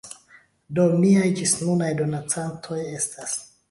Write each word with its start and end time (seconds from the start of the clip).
Do 0.79 0.85
miaj 1.03 1.29
ĝisnunaj 1.43 1.93
donacantoj 2.03 2.85
estas 3.01 3.43